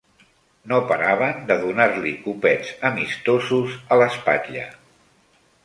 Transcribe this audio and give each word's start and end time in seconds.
No 0.71 0.79
paraven 0.91 1.43
de 1.51 1.57
donar-li 1.65 2.13
copets 2.25 2.73
amistosos 2.91 3.79
a 3.97 4.01
l'espatlla 4.03 4.69